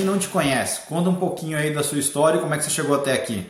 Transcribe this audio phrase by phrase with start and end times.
[0.00, 2.64] quem não te conhece, conta um pouquinho aí da sua história e como é que
[2.64, 3.44] você chegou até aqui.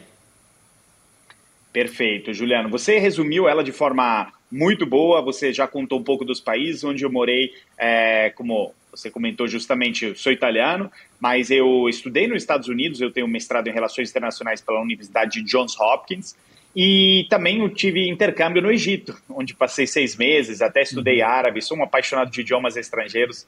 [1.73, 2.69] Perfeito, Juliano.
[2.71, 5.23] Você resumiu ela de forma muito boa.
[5.23, 10.07] Você já contou um pouco dos países onde eu morei, é, como você comentou justamente,
[10.07, 10.91] eu sou italiano,
[11.21, 15.49] mas eu estudei nos Estados Unidos, eu tenho mestrado em Relações Internacionais pela Universidade de
[15.49, 16.35] Johns Hopkins,
[16.75, 21.29] e também eu tive intercâmbio no Egito, onde passei seis meses, até estudei uhum.
[21.29, 23.47] árabe, sou um apaixonado de idiomas estrangeiros.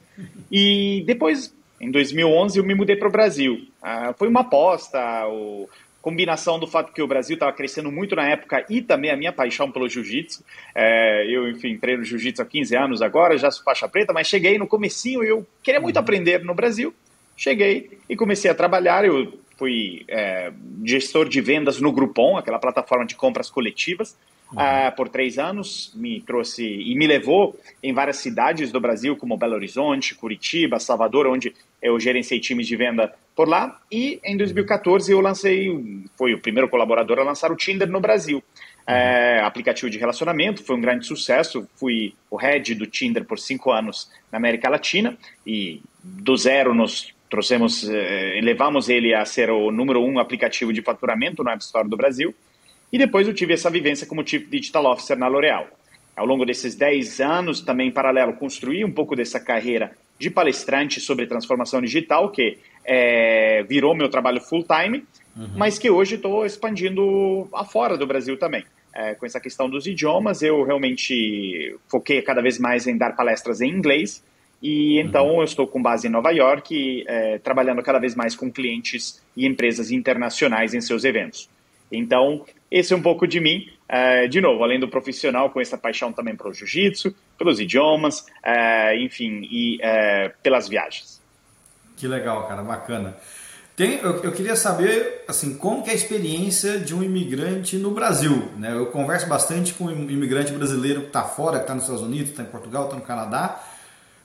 [0.51, 3.67] E depois, em 2011, eu me mudei para o Brasil.
[3.83, 5.69] Ah, foi uma aposta, o,
[6.03, 9.33] combinação do fato que o Brasil estava crescendo muito na época e também a minha
[9.33, 10.45] paixão pelo jiu-jitsu.
[10.75, 14.59] É, eu, enfim, treino jiu-jitsu há 15 anos agora, já sou faixa preta, mas cheguei
[14.59, 16.03] no comecinho e eu queria muito uhum.
[16.03, 16.93] aprender no Brasil.
[17.37, 20.53] Cheguei e comecei a trabalhar, eu fui é,
[20.85, 24.17] gestor de vendas no Groupon, aquela plataforma de compras coletivas.
[24.53, 29.37] Uh, por três anos, me trouxe e me levou em várias cidades do Brasil, como
[29.37, 33.81] Belo Horizonte, Curitiba, Salvador, onde eu gerenciei times de venda por lá.
[33.91, 35.69] E em 2014 eu lancei,
[36.17, 38.43] foi o primeiro colaborador a lançar o Tinder no Brasil.
[38.87, 41.69] É, aplicativo de relacionamento, foi um grande sucesso.
[41.77, 47.13] Fui o head do Tinder por cinco anos na América Latina e do zero nos
[47.33, 51.89] trouxemos, eh, levamos ele a ser o número um aplicativo de faturamento no App Store
[51.89, 52.35] do Brasil.
[52.93, 55.67] E depois eu tive essa vivência como Chief Digital Officer na L'Oréal.
[56.15, 61.01] Ao longo desses 10 anos, também em paralelo, construí um pouco dessa carreira de palestrante
[61.01, 65.05] sobre transformação digital, que é, virou meu trabalho full-time,
[65.35, 65.49] uhum.
[65.57, 68.65] mas que hoje estou expandindo afora do Brasil também.
[68.95, 73.63] É, com essa questão dos idiomas, eu realmente foquei cada vez mais em dar palestras
[73.63, 74.23] em inglês,
[74.63, 75.39] e então uhum.
[75.39, 79.47] eu estou com base em Nova York, é, trabalhando cada vez mais com clientes e
[79.47, 81.49] empresas internacionais em seus eventos.
[81.91, 83.69] Então, esse é um pouco de mim.
[83.87, 88.99] É, de novo, além do profissional, com essa paixão também pelo jiu-jitsu, pelos idiomas, é,
[88.99, 91.21] enfim, e é, pelas viagens.
[91.99, 93.15] Que legal, cara, bacana.
[93.77, 97.91] Tem, eu, eu, queria saber assim como que é a experiência de um imigrante no
[97.91, 98.51] Brasil.
[98.57, 98.73] Né?
[98.73, 102.31] Eu converso bastante com um imigrante brasileiro que está fora, que está nos Estados Unidos,
[102.31, 103.63] está em Portugal, está no Canadá.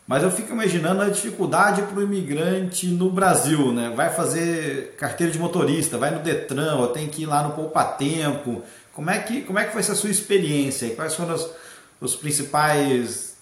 [0.07, 3.91] Mas eu fico imaginando a dificuldade para o imigrante no Brasil, né?
[3.94, 7.84] Vai fazer carteira de motorista, vai no Detran, ou tem que ir lá no Poupa
[7.84, 8.63] Tempo.
[8.94, 10.90] Como é que, como é que foi essa sua experiência?
[10.96, 11.51] Quais foram os,
[12.00, 13.38] os principais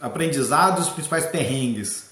[0.00, 2.08] aprendizados, os principais perrengues?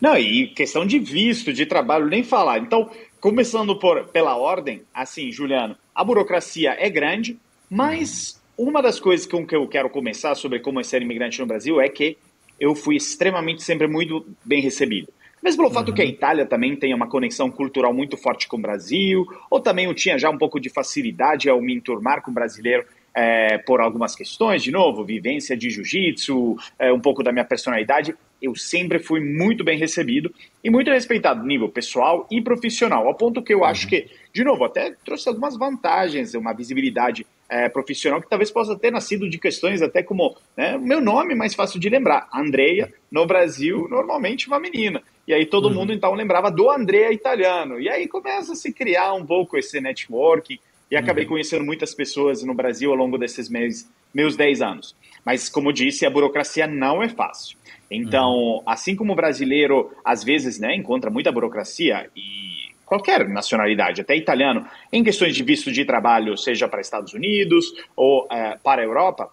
[0.00, 2.58] Não, e questão de visto, de trabalho, nem falar.
[2.60, 2.88] Então,
[3.20, 7.36] começando por, pela ordem, assim, Juliano, a burocracia é grande,
[7.68, 11.46] mas uma das coisas com que eu quero começar sobre como é ser imigrante no
[11.46, 12.16] Brasil é que
[12.60, 15.12] eu fui extremamente sempre muito bem recebido.
[15.42, 15.74] Mesmo pelo uhum.
[15.74, 16.10] fato que a uhum.
[16.10, 20.18] Itália também tem uma conexão cultural muito forte com o Brasil, ou também eu tinha
[20.18, 24.62] já um pouco de facilidade ao me enturmar com o brasileiro é, por algumas questões,
[24.62, 29.64] de novo, vivência de jiu-jitsu, é, um pouco da minha personalidade, eu sempre fui muito
[29.64, 30.32] bem recebido
[30.62, 33.90] e muito respeitado nível pessoal e profissional, ao ponto que eu acho uhum.
[33.90, 38.90] que, de novo, até trouxe algumas vantagens, uma visibilidade é, profissional que talvez possa ter
[38.90, 43.88] nascido de questões até como né, meu nome mais fácil de lembrar, Andreia, no Brasil,
[43.88, 45.02] normalmente uma menina.
[45.26, 45.74] E aí todo uhum.
[45.74, 47.80] mundo então lembrava do Andrea italiano.
[47.80, 50.58] E aí começa a se criar um pouco esse networking
[50.90, 51.30] e acabei uhum.
[51.30, 54.96] conhecendo muitas pessoas no Brasil ao longo desses meses, meus 10 anos.
[55.24, 57.58] Mas, como disse, a burocracia não é fácil.
[57.90, 58.62] Então, uhum.
[58.64, 62.47] assim como o brasileiro, às vezes, né, encontra muita burocracia e
[62.88, 68.26] qualquer nacionalidade, até italiano, em questões de visto de trabalho, seja para Estados Unidos ou
[68.30, 69.30] é, para a Europa,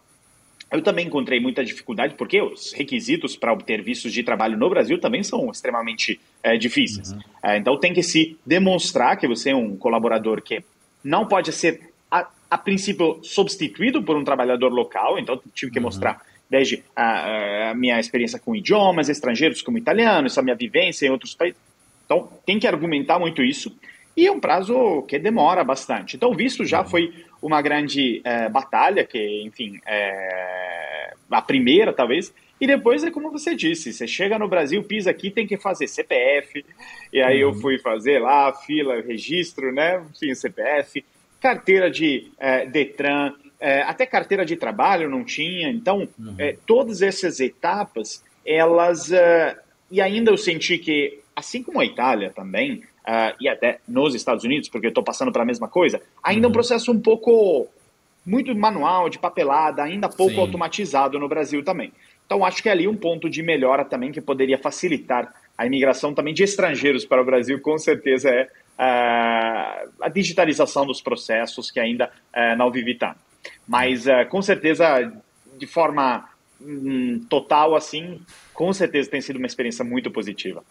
[0.72, 5.00] eu também encontrei muita dificuldade, porque os requisitos para obter vistos de trabalho no Brasil
[5.00, 7.12] também são extremamente é, difíceis.
[7.12, 7.20] Uhum.
[7.42, 10.64] É, então tem que se demonstrar que você é um colaborador que
[11.04, 15.86] não pode ser, a, a princípio, substituído por um trabalhador local, então tive que uhum.
[15.86, 21.10] mostrar desde a, a, minha experiência com idiomas estrangeiros como italiano, essa minha vivência em
[21.10, 21.60] outros países.
[22.06, 23.76] Então, tem que argumentar muito isso.
[24.16, 26.16] E é um prazo que demora bastante.
[26.16, 26.88] Então, visto já uhum.
[26.88, 32.34] foi uma grande é, batalha, que, enfim, é a primeira, talvez.
[32.60, 35.88] E depois é como você disse: você chega no Brasil, pisa aqui, tem que fazer
[35.88, 36.66] CPF.
[37.12, 37.52] E aí uhum.
[37.52, 40.02] eu fui fazer lá, fila, registro, né?
[40.12, 41.04] Enfim, CPF,
[41.42, 43.34] carteira de é, Detran,
[43.86, 45.70] até carteira de trabalho não tinha.
[45.70, 46.38] Então, uhum.
[46.66, 49.12] todas essas etapas, elas.
[49.92, 54.44] E ainda eu senti que, assim como a Itália também, uh, e até nos Estados
[54.44, 56.52] Unidos, porque eu estou passando pela mesma coisa, ainda uhum.
[56.52, 57.68] um processo um pouco
[58.26, 60.40] muito manual, de papelada, ainda pouco Sim.
[60.40, 61.92] automatizado no Brasil também.
[62.26, 66.14] Então, acho que é ali um ponto de melhora também que poderia facilitar a imigração
[66.14, 71.80] também de estrangeiros para o Brasil, com certeza é uh, a digitalização dos processos que
[71.80, 73.20] ainda uh, não vivi tanto.
[73.68, 75.14] Mas, uh, com certeza,
[75.58, 76.28] de forma
[76.60, 78.20] um, total, assim,
[78.54, 80.64] com certeza tem sido uma experiência muito positiva.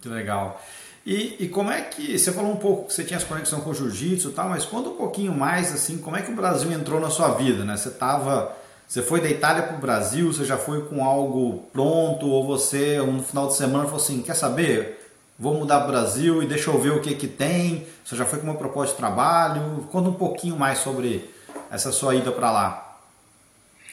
[0.00, 0.60] Que legal.
[1.06, 3.70] E, e, como é que você falou um pouco que você tinha essa conexão com
[3.70, 6.72] o jiu-jitsu e tal, mas conta um pouquinho mais assim, como é que o Brasil
[6.72, 7.76] entrou na sua vida, né?
[7.76, 8.52] Você tava,
[8.88, 12.98] você foi da Itália para o Brasil, você já foi com algo pronto ou você
[12.98, 15.00] no final de semana falou assim, quer saber?
[15.38, 17.86] Vou mudar para o Brasil e deixa eu ver o que que tem.
[18.04, 19.86] Você já foi com uma proposta de trabalho?
[19.92, 21.30] Conta um pouquinho mais sobre
[21.70, 22.98] essa sua ida para lá.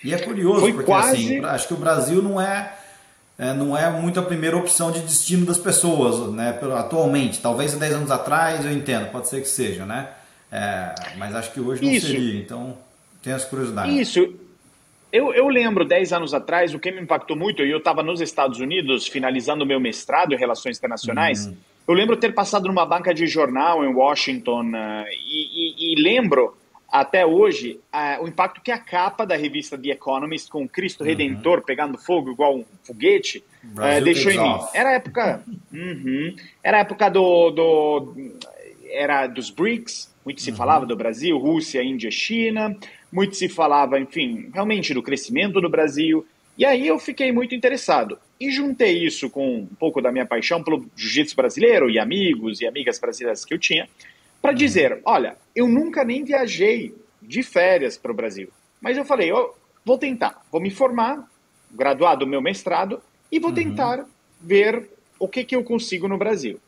[0.03, 1.37] E é curioso foi porque assim, quase...
[1.37, 2.73] assim, acho que o Brasil não é
[3.37, 6.57] é, não é muito a primeira opção de destino das pessoas, né?
[6.77, 10.09] Atualmente, talvez há 10 anos atrás eu entendo, pode ser que seja, né?
[10.51, 12.07] É, mas acho que hoje não Isso.
[12.07, 12.77] seria, então
[13.23, 13.95] tem as curiosidades.
[13.95, 14.35] Isso.
[15.11, 18.59] Eu, eu lembro, 10 anos atrás, o que me impactou muito, eu estava nos Estados
[18.59, 21.55] Unidos finalizando o meu mestrado em Relações Internacionais, uhum.
[21.87, 26.55] eu lembro ter passado numa banca de jornal em Washington uh, e, e, e lembro
[26.93, 27.79] até hoje,
[28.21, 31.07] o impacto que a capa da revista The Economist, com Cristo uhum.
[31.07, 34.59] Redentor pegando fogo igual um foguete, uh, deixou em mim.
[34.75, 35.43] Era a época.
[35.73, 38.13] Uhum, era a época do, do.
[38.91, 40.55] Era dos BRICS, muito se uhum.
[40.55, 42.77] falava do Brasil, Rússia, Índia, China,
[43.11, 46.23] muito se falava, enfim, realmente do crescimento do Brasil.
[46.55, 48.19] E aí eu fiquei muito interessado.
[48.39, 52.67] E juntei isso com um pouco da minha paixão pelo jiu-jitsu brasileiro e amigos e
[52.67, 53.89] amigas brasileiras que eu tinha
[54.43, 58.49] para dizer: olha, eu nunca nem viajei de férias para o Brasil,
[58.81, 59.53] mas eu falei: oh,
[59.85, 61.25] vou tentar, vou me formar,
[61.71, 63.01] graduado do meu mestrado,
[63.31, 63.55] e vou uhum.
[63.55, 64.05] tentar
[64.41, 66.59] ver o que, que eu consigo no Brasil.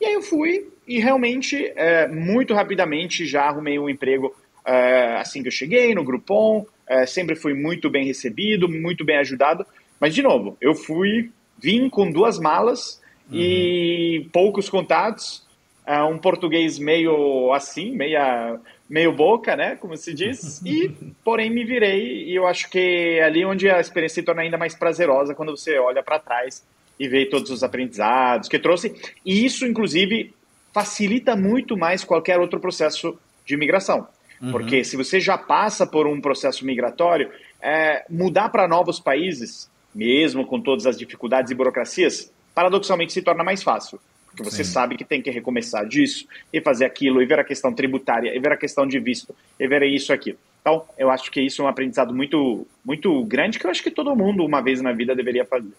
[0.00, 4.34] E aí eu fui e realmente, é, muito rapidamente, já arrumei um emprego
[4.64, 9.18] é, assim que eu cheguei no Groupon, é, sempre fui muito bem recebido, muito bem
[9.18, 9.66] ajudado,
[10.00, 13.38] mas de novo, eu fui, vim com duas malas uhum.
[13.38, 15.46] e poucos contatos,
[15.88, 20.94] uh, um português meio assim, meia, meio boca, né, como se diz, e
[21.24, 24.58] porém me virei e eu acho que é ali onde a experiência se torna ainda
[24.58, 26.64] mais prazerosa quando você olha para trás
[27.00, 28.94] e vê todos os aprendizados que trouxe,
[29.24, 30.34] e isso inclusive
[30.74, 34.06] facilita muito mais qualquer outro processo de migração.
[34.40, 34.52] Uhum.
[34.52, 37.30] Porque se você já passa por um processo migratório,
[37.60, 43.42] é, mudar para novos países, mesmo com todas as dificuldades e burocracias, paradoxalmente se torna
[43.42, 43.98] mais fácil
[44.38, 44.70] porque você Sim.
[44.70, 48.38] sabe que tem que recomeçar disso e fazer aquilo, e ver a questão tributária, e
[48.38, 50.36] ver a questão de visto, e ver isso aqui.
[50.60, 53.90] Então, eu acho que isso é um aprendizado muito, muito grande que eu acho que
[53.90, 55.72] todo mundo, uma vez na vida, deveria fazer.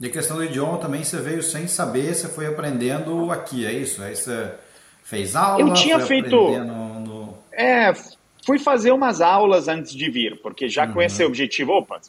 [0.00, 3.72] E a questão do idioma também, você veio sem saber, você foi aprendendo aqui, é
[3.72, 4.02] isso?
[4.02, 4.50] Aí você
[5.04, 5.60] fez aula?
[5.60, 6.30] Eu tinha feito.
[6.30, 7.34] No...
[7.52, 7.92] É,
[8.46, 10.94] fui fazer umas aulas antes de vir, porque já uhum.
[10.94, 12.00] com esse objetivo, opa,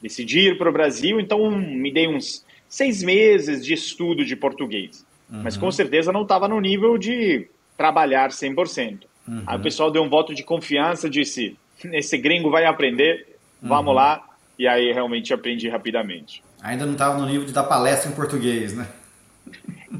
[0.00, 5.04] decidi ir para o Brasil, então me dei uns seis meses de estudo de português.
[5.30, 5.42] Uhum.
[5.42, 9.02] Mas com certeza não estava no nível de trabalhar 100%.
[9.26, 9.42] Uhum.
[9.46, 11.56] Aí o pessoal deu um voto de confiança, disse:
[11.92, 13.94] esse gringo vai aprender, vamos uhum.
[13.94, 14.24] lá.
[14.58, 16.42] E aí realmente aprendi rapidamente.
[16.62, 18.88] Ainda não estava no nível de dar palestra em português, né?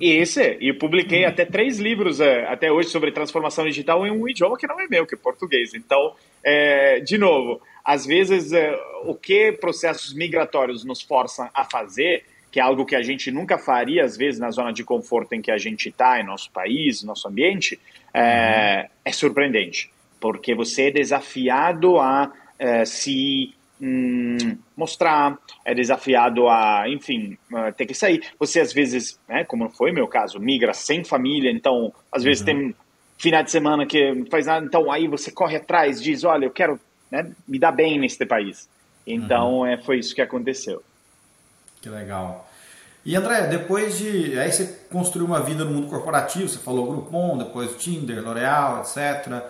[0.00, 4.56] Esse, e publiquei até três livros é, até hoje sobre transformação digital em um idioma
[4.56, 5.74] que não é meu, que é português.
[5.74, 12.24] Então, é, de novo, às vezes é, o que processos migratórios nos forçam a fazer
[12.50, 15.42] que é algo que a gente nunca faria, às vezes, na zona de conforto em
[15.42, 17.78] que a gente está, em nosso país, nosso ambiente,
[18.14, 18.88] é, uhum.
[19.04, 19.90] é surpreendente,
[20.20, 27.36] porque você é desafiado a é, se hum, mostrar, é desafiado a, enfim,
[27.76, 28.22] ter que sair.
[28.38, 32.40] Você, às vezes, né, como foi o meu caso, migra sem família, então, às vezes,
[32.40, 32.46] uhum.
[32.46, 32.74] tem
[33.18, 36.50] final de semana que não faz nada, então aí você corre atrás, diz, olha, eu
[36.50, 36.78] quero
[37.10, 38.68] né, me dar bem neste país.
[39.06, 39.66] Então, uhum.
[39.66, 40.82] é, foi isso que aconteceu.
[41.86, 42.50] Que legal.
[43.04, 44.36] E André, depois de.
[44.36, 49.44] Aí você construiu uma vida no mundo corporativo, você falou Groupon, depois Tinder, L'Oréal, etc.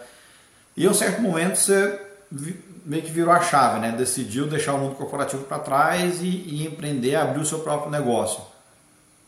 [0.77, 1.99] E em um certo momento você
[2.85, 3.91] meio que virou a chave, né?
[3.93, 8.43] Decidiu deixar o mundo corporativo para trás e, e, empreender, abrir o seu próprio negócio.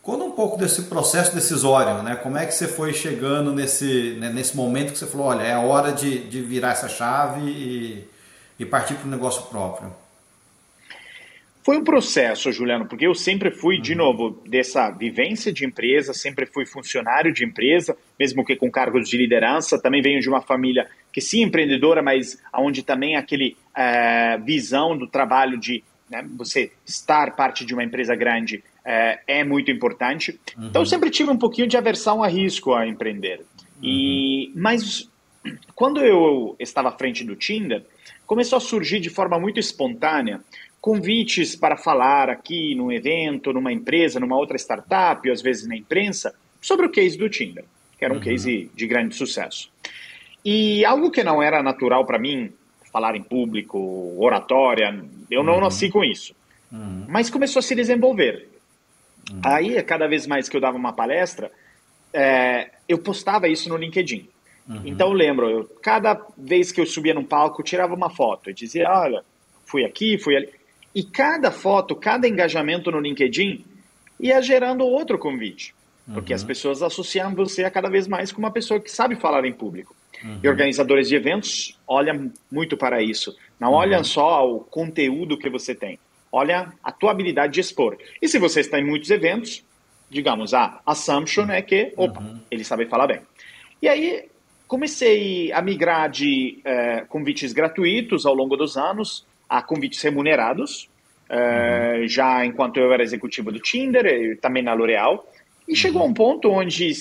[0.03, 2.15] Conta um pouco desse processo decisório, né?
[2.17, 5.57] Como é que você foi chegando nesse, né, nesse momento que você falou, olha, é
[5.57, 8.11] hora de, de virar essa chave e,
[8.59, 9.91] e partir para o negócio próprio?
[11.69, 13.99] Foi um processo, Juliano, porque eu sempre fui, de uhum.
[13.99, 19.19] novo, dessa vivência de empresa, sempre fui funcionário de empresa, mesmo que com cargos de
[19.19, 19.79] liderança.
[19.79, 25.07] Também venho de uma família que sim empreendedora, mas onde também aquele é, visão do
[25.07, 30.41] trabalho de né, você estar parte de uma empresa grande é, é muito importante.
[30.57, 30.69] Uhum.
[30.69, 33.41] Então eu sempre tive um pouquinho de aversão a risco a empreender.
[33.41, 33.83] Uhum.
[33.83, 35.07] E mas
[35.75, 37.85] quando eu estava à frente do Tinder,
[38.27, 40.41] começou a surgir de forma muito espontânea
[40.81, 45.77] convites para falar aqui num evento, numa empresa, numa outra startup, ou às vezes na
[45.77, 47.65] imprensa, sobre o case do Tinder,
[47.99, 48.23] que era um uhum.
[48.23, 49.71] case de grande sucesso.
[50.45, 52.53] E algo que não era natural para mim,
[52.93, 55.61] falar em público, oratória, eu não uhum.
[55.61, 56.35] nasci com isso.
[56.73, 57.07] Uhum.
[57.09, 58.49] Mas começou a se desenvolver.
[59.31, 59.41] Uhum.
[59.45, 61.51] Aí, cada vez mais que eu dava uma palestra,
[62.13, 64.29] é, eu postava isso no LinkedIn.
[64.69, 64.83] Uhum.
[64.85, 68.51] Então eu lembro, eu, cada vez que eu subia num palco, eu tirava uma foto.
[68.51, 69.23] Eu dizia, olha,
[69.65, 70.49] fui aqui, fui ali.
[70.95, 73.65] E cada foto, cada engajamento no LinkedIn
[74.19, 75.75] ia gerando outro convite.
[76.13, 76.37] Porque uhum.
[76.37, 79.53] as pessoas associam você a cada vez mais com uma pessoa que sabe falar em
[79.53, 79.95] público.
[80.25, 80.41] Uhum.
[80.43, 83.37] E organizadores de eventos olham muito para isso.
[83.61, 83.77] Não uhum.
[83.77, 85.99] olham só o conteúdo que você tem,
[86.33, 87.97] olha a tua habilidade de expor.
[88.21, 89.63] E se você está em muitos eventos,
[90.11, 92.41] digamos, a assumption é que, opa, uhum.
[92.51, 93.21] ele sabe falar bem.
[93.83, 94.29] E aí
[94.67, 100.89] comecei a migrar de é, convites gratuitos ao longo dos anos a convites remunerados,
[101.29, 102.09] é, uhum.
[102.09, 105.27] já enquanto eu era executivo do Tinder também na L'Oréal.
[105.67, 105.77] E uhum.
[105.77, 106.93] chegou um ponto onde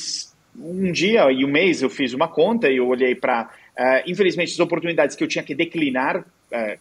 [0.60, 4.52] um dia e um mês eu fiz uma conta e eu olhei para, uh, infelizmente,
[4.52, 6.24] as oportunidades que eu tinha que declinar, uh,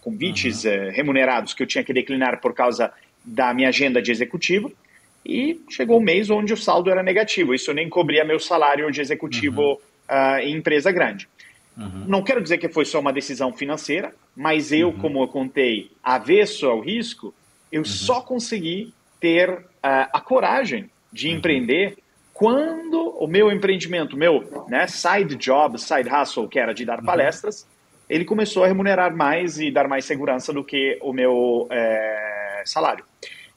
[0.01, 0.73] convites uhum.
[0.73, 2.93] uh, remunerados que eu tinha que declinar por causa
[3.25, 4.73] da minha agenda de executivo.
[5.25, 7.53] E chegou um mês onde o saldo era negativo.
[7.53, 10.39] Isso nem cobria meu salário de executivo uhum.
[10.39, 11.29] em empresa grande.
[11.77, 12.05] Uhum.
[12.07, 14.99] Não quero dizer que foi só uma decisão financeira, mas eu, uhum.
[14.99, 17.35] como eu contei, avesso ao risco,
[17.71, 17.85] eu uhum.
[17.85, 21.37] só consegui ter a coragem de uhum.
[21.37, 21.97] empreender
[22.33, 27.05] quando o meu empreendimento, meu né, side job, side hustle, que era de dar uhum.
[27.05, 27.67] palestras,
[28.09, 33.05] ele começou a remunerar mais e dar mais segurança do que o meu é, salário.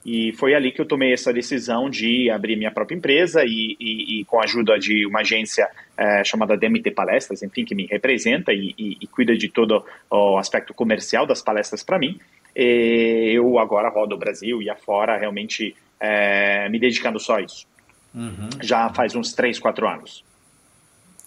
[0.05, 4.21] E foi ali que eu tomei essa decisão de abrir minha própria empresa e, e,
[4.21, 8.53] e com a ajuda de uma agência é, chamada DMT Palestras, enfim, que me representa
[8.53, 12.17] e, e, cuida de todo o aspecto comercial das palestras para mim.
[12.55, 17.67] eu agora rodo o Brasil e afora realmente é, me dedicando só a isso.
[18.15, 18.49] Uhum.
[18.61, 20.23] Já faz uns 3, 4 anos.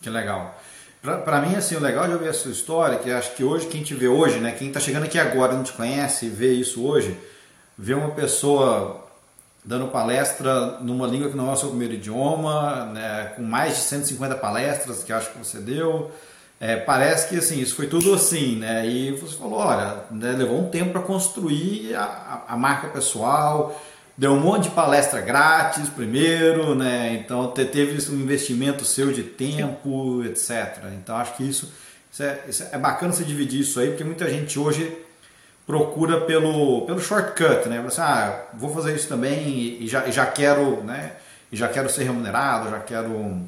[0.01, 0.59] Que legal.
[1.03, 3.93] Para mim, assim, o legal de ouvir essa história, que acho que hoje, quem te
[3.93, 7.17] vê hoje, né, quem está chegando aqui agora, não te conhece, vê isso hoje,
[7.77, 9.03] vê uma pessoa
[9.65, 13.83] dando palestra numa língua que não é o seu primeiro idioma, né, com mais de
[13.83, 16.11] 150 palestras que acho que você deu,
[16.63, 18.87] é, parece que assim, isso foi tudo assim, né?
[18.87, 23.83] E você falou, olha, né, levou um tempo para construir a, a, marca pessoal,
[24.17, 27.15] deu um monte de palestra grátis primeiro, né?
[27.15, 30.85] Então teve um investimento seu de tempo, etc.
[30.97, 31.73] Então acho que isso,
[32.13, 34.97] isso, é, isso é bacana você dividir isso aí, porque muita gente hoje
[35.67, 37.81] procura pelo, pelo shortcut, né?
[37.83, 41.17] Você, ah, vou fazer isso também e, e já, e já quero, né?
[41.51, 43.43] E já quero ser remunerado, já quero.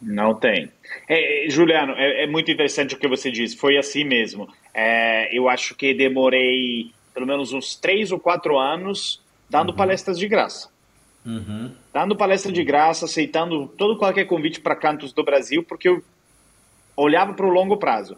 [0.00, 0.70] Não tem.
[1.08, 3.56] É, Juliano, é, é, muito interessante o que você disse.
[3.56, 4.48] Foi assim mesmo.
[4.74, 9.76] É, eu acho que demorei pelo menos uns três ou quatro anos dando uhum.
[9.76, 10.68] palestras de graça.
[11.24, 11.70] Uhum.
[11.92, 16.02] Dando palestra de graça, aceitando todo qualquer convite para cantos do Brasil, porque eu
[16.96, 18.16] olhava para o longo prazo.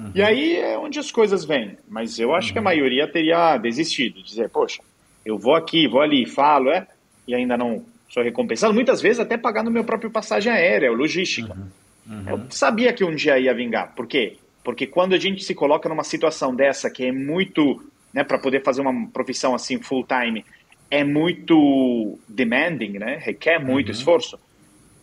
[0.00, 0.12] Uhum.
[0.14, 1.76] E aí é onde as coisas vêm.
[1.86, 2.64] Mas eu acho que a uhum.
[2.64, 4.82] maioria teria desistido, dizer, poxa,
[5.24, 6.86] eu vou aqui, vou ali, falo, é,
[7.28, 8.72] e ainda não sou recompensado.
[8.72, 11.54] Muitas vezes até pagando meu próprio passagem aérea, logística.
[11.54, 12.16] Uhum.
[12.16, 12.28] Uhum.
[12.28, 13.94] Eu sabia que um dia ia vingar.
[13.94, 14.38] Por quê?
[14.64, 18.62] Porque quando a gente se coloca numa situação dessa que é muito, né, para poder
[18.62, 20.44] fazer uma profissão assim full time,
[20.90, 23.18] é muito demanding, né?
[23.22, 23.92] requer muito uhum.
[23.92, 24.38] esforço,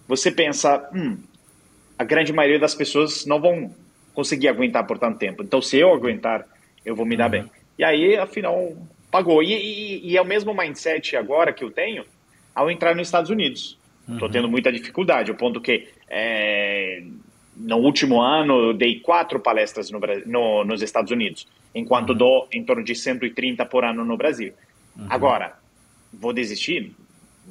[0.07, 1.17] você pensa, hum,
[1.97, 3.73] a grande maioria das pessoas não vão
[4.17, 5.43] conseguir aguentar por tanto tempo.
[5.43, 6.43] Então, se eu aguentar,
[6.83, 7.43] eu vou me dar uhum.
[7.43, 7.51] bem.
[7.77, 8.75] E aí, afinal,
[9.11, 9.43] pagou.
[9.43, 12.03] E, e, e, é o mesmo mindset agora que eu tenho
[12.55, 13.77] ao entrar nos Estados Unidos.
[14.09, 14.33] Estou uhum.
[14.33, 17.03] tendo muita dificuldade, ao ponto que é,
[17.55, 22.17] no último ano eu dei quatro palestras no, no, nos Estados Unidos, enquanto uhum.
[22.17, 24.51] dou em torno de 130 por ano no Brasil.
[24.97, 25.05] Uhum.
[25.11, 25.53] Agora,
[26.11, 26.91] vou desistir?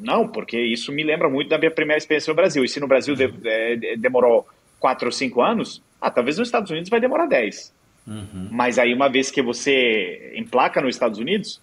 [0.01, 2.65] Não, porque isso me lembra muito da minha primeira experiência no Brasil.
[2.65, 4.45] E se no Brasil de, de, demorou
[4.81, 7.73] quatro ou cinco anos, ah, talvez nos Estados Unidos vai demorar dez.
[8.07, 8.49] Uhum.
[8.51, 11.61] Mas aí, uma vez que você emplaca nos Estados Unidos,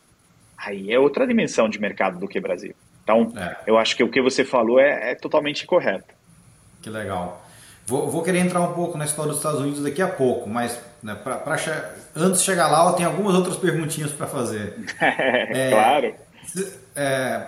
[0.58, 2.76] aí é outra dimensão de mercado do que Brasil.
[3.04, 3.58] Então, é.
[3.68, 6.14] eu acho que o que você falou é, é totalmente correto.
[6.82, 7.46] Que legal.
[7.86, 10.80] Vou, vou, querer entrar um pouco na história dos Estados Unidos daqui a pouco, mas
[11.02, 11.58] né, pra, pra,
[12.16, 14.74] antes de chegar lá, eu tenho algumas outras perguntinhas para fazer.
[15.02, 16.16] é, claro.
[16.96, 17.48] É,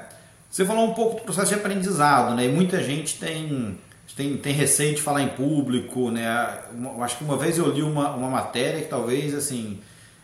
[0.49, 2.45] você falou um pouco do processo de aprendizado, né?
[2.45, 3.77] E muita gente tem,
[4.15, 6.25] tem, tem receio de falar em público, né?
[6.73, 9.79] Eu acho que uma vez eu li uma, uma matéria que talvez, assim,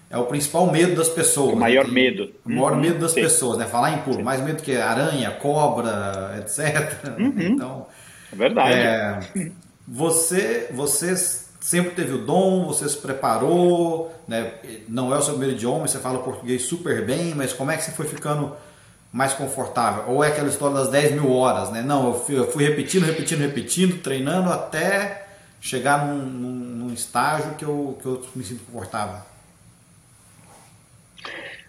[0.10, 1.54] é o principal medo das pessoas.
[1.54, 1.94] O maior né?
[1.94, 2.32] medo.
[2.46, 3.22] O maior uhum, medo das sim.
[3.22, 3.66] pessoas, né?
[3.66, 4.20] Falar em público.
[4.20, 4.24] Sim.
[4.24, 7.18] Mais medo que aranha, cobra, etc.
[7.20, 7.34] Uhum.
[7.52, 7.88] Então,
[8.32, 8.74] é verdade.
[8.74, 9.20] É,
[9.86, 11.16] você, você
[11.60, 14.54] sempre teve o dom, você se preparou, né?
[14.88, 17.84] não é o seu primeiro idioma, você fala português super bem, mas como é que
[17.84, 18.56] você foi ficando
[19.12, 20.06] mais confortável?
[20.08, 21.82] Ou é aquela história das 10 mil horas, né?
[21.82, 25.28] Não, eu fui, eu fui repetindo, repetindo, repetindo, treinando até
[25.60, 29.22] chegar num, num, num, estágio que eu, que eu me sinto confortável.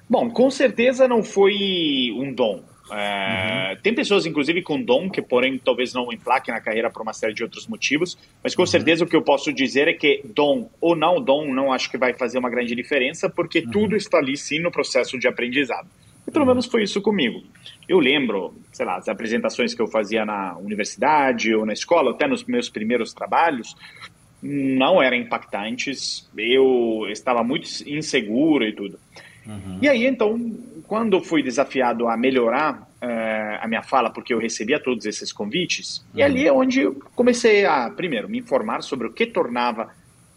[0.08, 2.62] Bom, com certeza não foi um dom.
[2.90, 3.80] É, uhum.
[3.82, 7.32] Tem pessoas, inclusive, com dom, que porém talvez não emplaquem na carreira por uma série
[7.32, 8.66] de outros motivos, mas com uhum.
[8.66, 11.96] certeza o que eu posso dizer é que dom ou não dom, não acho que
[11.96, 13.70] vai fazer uma grande diferença, porque uhum.
[13.70, 15.88] tudo está ali sim no processo de aprendizado.
[16.26, 17.42] E pelo menos foi isso comigo.
[17.88, 22.26] Eu lembro, sei lá, as apresentações que eu fazia na universidade ou na escola, até
[22.26, 23.74] nos meus primeiros trabalhos,
[24.42, 26.28] não eram impactantes.
[26.36, 28.98] Eu estava muito inseguro e tudo.
[29.46, 29.78] Uhum.
[29.82, 30.38] E aí, então,
[30.86, 35.98] quando fui desafiado a melhorar uh, a minha fala, porque eu recebia todos esses convites,
[35.98, 36.20] uhum.
[36.20, 39.90] e ali é onde eu comecei a, primeiro, me informar sobre o que tornava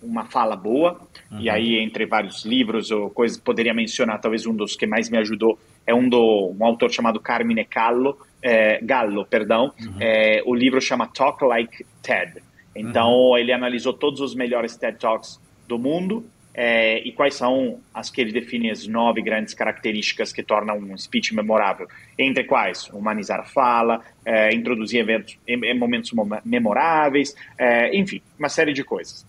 [0.06, 1.00] uma fala boa,
[1.32, 1.40] uhum.
[1.40, 5.18] e aí, entre vários livros ou coisas, poderia mencionar, talvez um dos que mais me
[5.18, 9.72] ajudou é um do um autor chamado Carmine Gallo, é, Gallo, perdão.
[9.80, 9.96] Uhum.
[10.00, 12.42] É, o livro chama Talk Like TED.
[12.76, 13.38] Então uhum.
[13.38, 18.22] ele analisou todos os melhores TED Talks do mundo é, e quais são as que
[18.22, 21.88] ele define as nove grandes características que tornam um speech memorável.
[22.18, 25.38] Entre quais humanizar a fala, é, introduzir eventos,
[25.78, 26.12] momentos
[26.46, 29.26] memoráveis, é, enfim, uma série de coisas.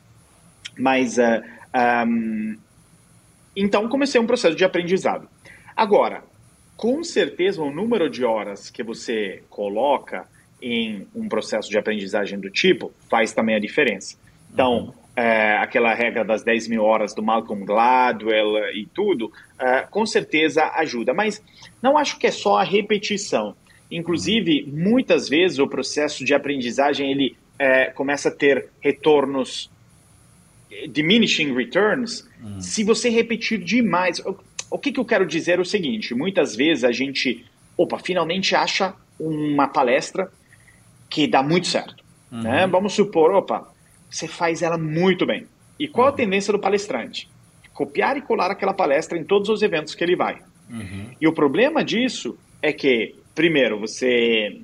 [0.76, 1.42] Mas uh,
[1.72, 2.56] é, um,
[3.54, 5.28] então comecei um processo de aprendizado.
[5.76, 6.22] Agora,
[6.76, 10.26] com certeza o número de horas que você coloca
[10.60, 14.16] em um processo de aprendizagem do tipo faz também a diferença.
[14.52, 14.92] Então, uhum.
[15.14, 20.70] é, aquela regra das 10 mil horas do Malcolm Gladwell e tudo, é, com certeza
[20.74, 21.12] ajuda.
[21.12, 21.42] Mas
[21.82, 23.54] não acho que é só a repetição.
[23.90, 29.70] Inclusive, muitas vezes o processo de aprendizagem ele é, começa a ter retornos
[30.88, 32.60] diminishing returns uhum.
[32.60, 34.20] se você repetir demais
[34.70, 37.44] o que, que eu quero dizer é o seguinte: muitas vezes a gente,
[37.76, 40.30] opa, finalmente acha uma palestra
[41.08, 42.04] que dá muito certo.
[42.30, 42.42] Uhum.
[42.42, 42.66] Né?
[42.66, 43.68] Vamos supor, opa,
[44.10, 45.46] você faz ela muito bem.
[45.78, 46.12] E qual uhum.
[46.12, 47.28] a tendência do palestrante?
[47.72, 50.38] Copiar e colar aquela palestra em todos os eventos que ele vai.
[50.70, 51.10] Uhum.
[51.20, 54.60] E o problema disso é que, primeiro, você.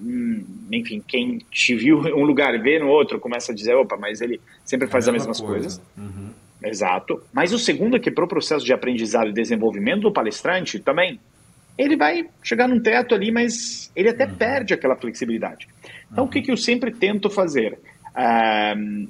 [0.00, 3.96] Hum, enfim, quem te viu em um lugar vê no outro começa a dizer: opa,
[3.96, 5.54] mas ele sempre faz é as mesmas coisa.
[5.54, 5.82] coisas.
[5.96, 6.30] Uhum.
[6.62, 7.22] Exato.
[7.32, 11.18] Mas o segundo é que para o processo de aprendizado e desenvolvimento do palestrante também,
[11.76, 14.34] ele vai chegar num teto ali, mas ele até uhum.
[14.34, 15.66] perde aquela flexibilidade.
[16.12, 16.28] Então, uhum.
[16.28, 17.78] o que, que eu sempre tento fazer?
[18.10, 19.08] Uh,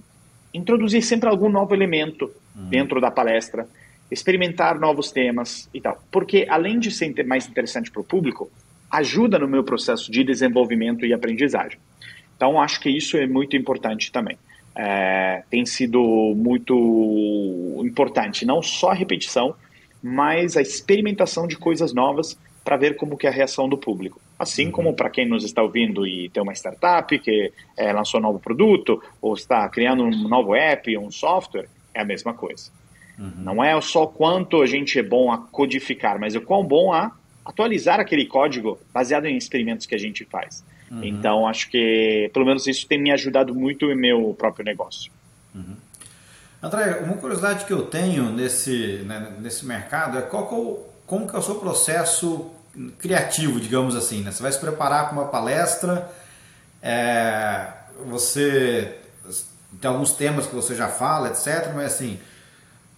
[0.53, 2.68] introduzir sempre algum novo elemento uhum.
[2.68, 3.66] dentro da palestra,
[4.11, 6.03] experimentar novos temas e tal.
[6.11, 8.51] Porque, além de ser mais interessante para o público,
[8.90, 11.79] ajuda no meu processo de desenvolvimento e aprendizagem.
[12.37, 14.37] Então, acho que isso é muito importante também
[14.74, 16.00] é, tem sido
[16.37, 19.55] muito importante, não só a repetição,
[20.03, 24.20] mas a experimentação de coisas novas para ver como que é a reação do público.
[24.38, 24.72] Assim uhum.
[24.72, 28.38] como para quem nos está ouvindo e tem uma startup que é, lançou um novo
[28.38, 32.70] produto ou está criando um novo app, um software, é a mesma coisa.
[33.18, 33.33] Uhum.
[33.37, 37.12] Não é só quanto a gente é bom a codificar, mas o quão bom a
[37.44, 40.64] atualizar aquele código baseado em experimentos que a gente faz.
[40.90, 41.05] Uhum.
[41.05, 45.11] Então, acho que, pelo menos, isso tem me ajudado muito no meu próprio negócio.
[45.55, 45.76] Uhum.
[46.62, 51.29] André, uma curiosidade que eu tenho nesse, né, nesse mercado é qual que é como
[51.29, 52.50] que é o seu processo
[52.98, 54.22] criativo, digamos assim.
[54.22, 54.31] Né?
[54.31, 56.09] Você vai se preparar para uma palestra,
[56.83, 57.66] é,
[58.07, 58.96] você
[59.81, 61.72] tem alguns temas que você já fala, etc.
[61.74, 62.20] Mas assim,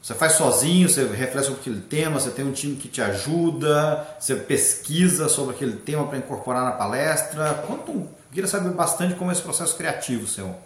[0.03, 4.05] você faz sozinho, você reflete sobre aquele tema, você tem um time que te ajuda,
[4.19, 7.63] você pesquisa sobre aquele tema para incorporar na palestra.
[7.65, 10.57] Quanto, queria saber bastante como é esse processo criativo seu.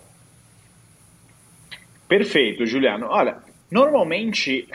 [2.09, 3.09] Perfeito, Juliano.
[3.11, 3.37] Olha,
[3.71, 4.67] normalmente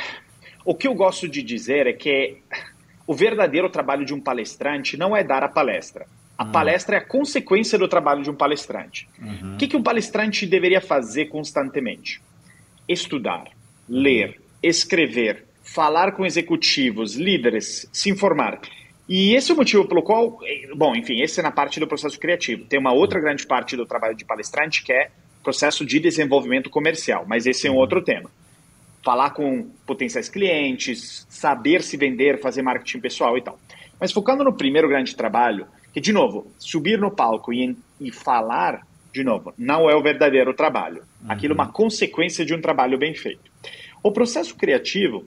[0.63, 2.38] o que eu gosto de dizer é que
[3.08, 6.06] o verdadeiro trabalho de um palestrante não é dar a palestra.
[6.38, 6.52] A uhum.
[6.52, 9.10] palestra é a consequência do trabalho de um palestrante.
[9.19, 9.56] Uhum.
[9.56, 12.21] O que, que um palestrante deveria fazer constantemente?
[12.88, 13.45] Estudar,
[13.89, 18.62] ler, escrever, falar com executivos, líderes, se informar.
[19.08, 20.39] E esse é o motivo pelo qual,
[20.76, 22.65] bom, enfim, esse é na parte do processo criativo.
[22.65, 25.10] Tem uma outra grande parte do trabalho de palestrante que é
[25.43, 28.30] processo de desenvolvimento comercial, mas esse é um outro tema.
[29.04, 33.60] Falar com potenciais clientes, saber se vender, fazer marketing pessoal e tal.
[34.00, 38.86] Mas focando no primeiro grande trabalho, que, de novo, subir no palco e, e falar,
[39.13, 41.04] de novo, não é o verdadeiro trabalho.
[41.28, 41.71] Aquilo é uma uhum.
[41.71, 43.52] consequência de um trabalho bem feito.
[44.04, 45.26] O processo criativo,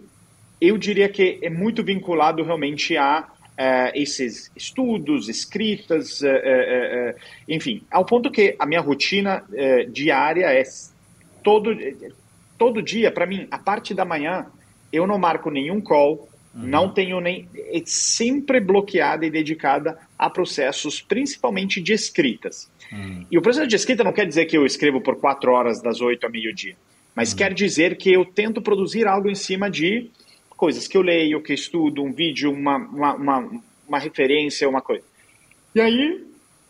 [0.60, 7.14] eu diria que é muito vinculado realmente a uh, esses estudos, escritas, uh, uh,
[7.48, 9.44] enfim, ao ponto que a minha rotina
[9.90, 10.62] diária é
[11.42, 11.76] todo,
[12.58, 14.46] todo dia, para mim, a parte da manhã,
[14.92, 16.62] eu não marco nenhum call, uhum.
[16.66, 17.48] não tenho nem.
[17.54, 22.70] É sempre bloqueada e dedicada a processos, principalmente de escritas.
[22.90, 23.26] Uhum.
[23.30, 26.00] E o processo de escrita não quer dizer que eu escrevo por quatro horas, das
[26.00, 26.76] oito ao meio-dia.
[27.14, 27.38] Mas uhum.
[27.38, 30.10] quer dizer que eu tento produzir algo em cima de
[30.56, 35.04] coisas que eu leio, que estudo, um vídeo, uma, uma, uma, uma referência, uma coisa.
[35.74, 36.24] E aí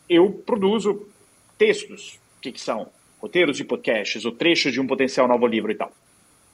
[0.09, 1.07] eu produzo
[1.57, 2.89] textos, que, que são
[3.21, 5.93] roteiros de podcasts, ou trechos de um potencial novo livro e tal.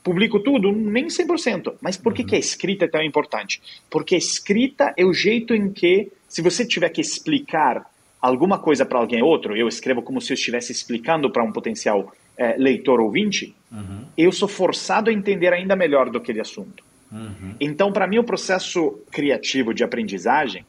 [0.03, 0.73] Publico tudo?
[0.73, 1.75] Nem 100%.
[1.81, 3.61] Mas por que, que a escrita é tão importante?
[3.91, 7.85] Porque a escrita é o jeito em que, se você tiver que explicar
[8.21, 12.13] alguma coisa para alguém outro, eu escrevo como se eu estivesse explicando para um potencial
[12.41, 14.07] é, leitor ouvinte, uhum.
[14.17, 16.83] eu sou forçado a entender ainda melhor do aquele assunto.
[17.13, 17.55] Uhum.
[17.61, 20.65] Então, para mim, o processo criativo de aprendizagem,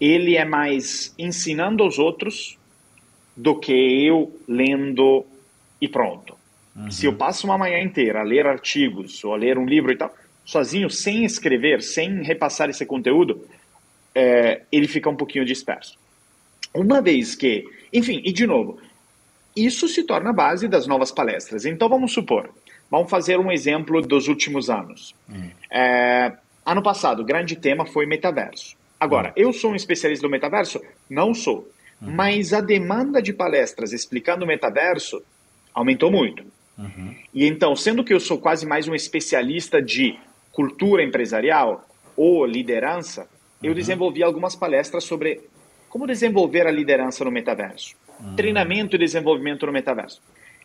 [0.00, 2.56] ele é mais ensinando aos outros
[3.36, 5.26] do que eu lendo
[5.80, 6.36] e pronto.
[6.76, 6.88] Uhum.
[6.88, 9.96] Se eu passo uma manhã inteira a ler artigos ou a ler um livro e
[9.96, 13.44] tal, sozinho, sem escrever, sem repassar esse conteúdo,
[14.14, 15.98] é, ele fica um pouquinho disperso.
[16.72, 18.78] Uma vez que, enfim, e de novo,
[19.64, 21.64] isso se torna a base das novas palestras.
[21.64, 22.50] Então vamos supor,
[22.90, 25.14] vamos fazer um exemplo dos últimos anos.
[25.28, 25.50] Uhum.
[25.70, 26.32] É,
[26.64, 28.76] ano passado, o grande tema foi metaverso.
[29.00, 29.44] Agora, uhum.
[29.44, 30.80] eu sou um especialista do metaverso?
[31.08, 31.68] Não sou.
[32.00, 32.12] Uhum.
[32.12, 35.22] Mas a demanda de palestras explicando o metaverso
[35.74, 36.44] aumentou muito.
[36.76, 37.14] Uhum.
[37.34, 40.18] E então, sendo que eu sou quase mais um especialista de
[40.52, 41.84] cultura empresarial
[42.16, 43.28] ou liderança,
[43.62, 43.76] eu uhum.
[43.76, 45.40] desenvolvi algumas palestras sobre
[45.88, 48.36] como desenvolver a liderança no metaverso, uhum.
[48.36, 50.20] treinamento e desenvolvimento no metaverso.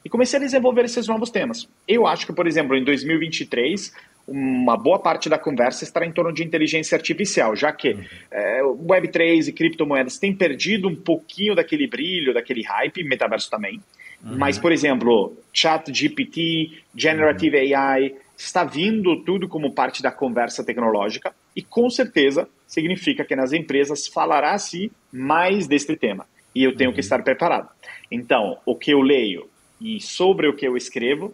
[0.06, 1.68] E comecei a desenvolver esses novos temas.
[1.88, 3.94] Eu acho que, por exemplo, em 2023,
[4.28, 8.04] uma boa parte da conversa estará em torno de inteligência artificial, já que uhum.
[8.30, 13.80] é, Web3 e criptomoedas têm perdido um pouquinho daquele brilho, daquele hype, metaverso também.
[14.22, 14.38] Uhum.
[14.38, 17.78] Mas, por exemplo, Chat GPT, Generative uhum.
[17.78, 23.54] AI, está vindo tudo como parte da conversa tecnológica e com certeza significa que nas
[23.54, 26.94] empresas falará-se mais deste tema e eu tenho uhum.
[26.94, 27.70] que estar preparado.
[28.12, 29.50] Então, o que eu leio
[29.82, 31.34] e sobre o que eu escrevo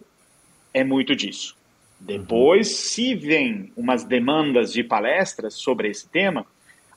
[0.72, 1.56] é muito disso.
[1.98, 2.74] Depois, uhum.
[2.74, 6.46] se vem umas demandas de palestras sobre esse tema,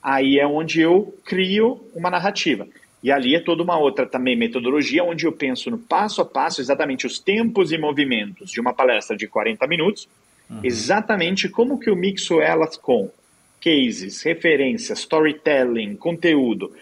[0.02, 2.66] aí é onde eu crio uma narrativa.
[3.02, 6.62] E ali é toda uma outra também metodologia, onde eu penso no passo a passo,
[6.62, 10.08] exatamente os tempos e movimentos de uma palestra de 40 minutos,
[10.48, 10.60] uhum.
[10.64, 13.10] exatamente como que eu mixo elas com
[13.60, 16.72] cases, referências, storytelling, conteúdo.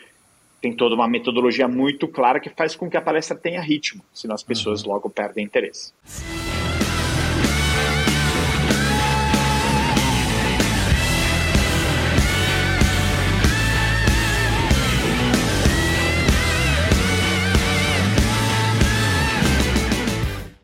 [0.63, 4.35] Tem toda uma metodologia muito clara que faz com que a palestra tenha ritmo, senão
[4.35, 4.93] as pessoas uhum.
[4.93, 5.93] logo perdem interesse.